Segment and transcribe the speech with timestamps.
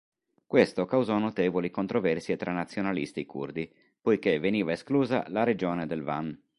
[0.47, 6.35] Questo causò notevoli controversie tra nazionalisti curdi, poiché veniva esclusa la regione del Van.